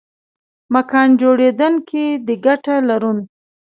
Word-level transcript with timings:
مکان 0.73 1.09
جوړېدنک 1.21 1.87
دې 2.25 2.35
ګټه 2.45 2.75
لورن 2.87 3.17